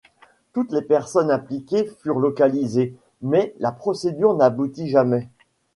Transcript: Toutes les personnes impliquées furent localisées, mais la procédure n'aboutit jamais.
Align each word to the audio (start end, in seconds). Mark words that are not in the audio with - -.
Toutes 0.53 0.71
les 0.71 0.81
personnes 0.81 1.29
impliquées 1.29 1.85
furent 2.01 2.17
localisées, 2.17 2.95
mais 3.21 3.53
la 3.59 3.71
procédure 3.71 4.33
n'aboutit 4.33 4.89
jamais. 4.89 5.29